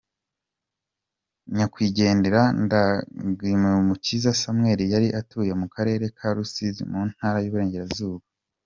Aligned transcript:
Nyakwigendera 1.55 2.41
Ndangamiyumukiza 2.63 4.37
Samuel 4.41 4.79
yari 4.93 5.07
atuye 5.19 5.51
mu 5.61 5.67
karere 5.75 6.05
ka 6.17 6.27
Rusizi 6.35 6.83
mu 6.91 7.01
Ntara 7.11 7.39
y’Uburengerazuba. 7.41 8.25